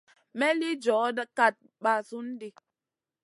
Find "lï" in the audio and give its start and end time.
0.61-0.71